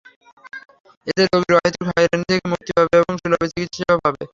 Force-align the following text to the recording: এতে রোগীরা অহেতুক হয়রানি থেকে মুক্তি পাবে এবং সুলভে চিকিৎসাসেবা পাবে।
এতে 1.07 1.21
রোগীরা 1.25 1.57
অহেতুক 1.59 1.85
হয়রানি 1.89 2.23
থেকে 2.29 2.45
মুক্তি 2.51 2.71
পাবে 2.77 2.93
এবং 2.99 3.13
সুলভে 3.21 3.47
চিকিৎসাসেবা 3.51 3.97
পাবে। 4.03 4.23